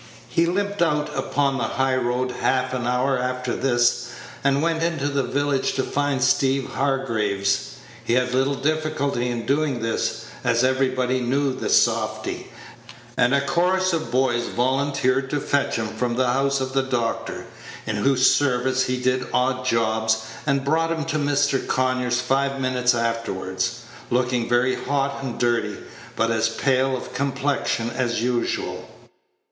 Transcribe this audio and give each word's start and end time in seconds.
He 0.27 0.47
limped 0.47 0.81
out 0.81 1.15
upon 1.15 1.59
the 1.59 1.63
high 1.65 1.95
road 1.95 2.31
half 2.31 2.73
an 2.73 2.87
hour 2.87 3.19
after 3.19 3.55
this, 3.55 4.07
and 4.43 4.63
went 4.63 4.81
into 4.81 5.07
the 5.09 5.21
village 5.21 5.73
to 5.73 5.83
find 5.83 6.23
Steeve 6.23 6.71
Hargraves. 6.71 7.73
He 8.03 8.13
had 8.15 8.33
little 8.33 8.55
difficulty 8.55 9.27
in 9.29 9.45
doing 9.45 9.83
this, 9.83 10.25
as 10.43 10.63
everybody 10.63 11.19
knew 11.19 11.53
the 11.53 11.69
softy, 11.69 12.51
and 13.15 13.31
a 13.35 13.41
chorus 13.45 13.93
of 13.93 14.09
boys 14.09 14.47
volunteered 14.47 15.29
to 15.29 15.39
fetch 15.39 15.75
him 15.75 15.89
from 15.89 16.15
the 16.15 16.31
house 16.33 16.59
of 16.61 16.73
the 16.73 16.81
doctor, 16.81 17.45
in 17.85 17.97
whose 17.97 18.27
service 18.33 18.85
he 18.85 18.99
did 18.99 19.27
odd 19.31 19.63
jobs, 19.65 20.23
and 20.47 20.65
brought 20.65 20.91
him 20.91 21.05
to 21.05 21.19
Mr. 21.19 21.67
Conyers 21.67 22.19
five 22.21 22.59
minutes 22.59 22.95
afterward, 22.95 23.63
looking 24.09 24.49
very 24.49 24.73
hot 24.73 25.21
and 25.21 25.37
dirty, 25.39 25.77
but 26.15 26.31
as 26.31 26.49
pale 26.49 26.97
of 26.97 27.13
complexion 27.13 27.91
as 27.91 28.19
usual. 28.23 28.89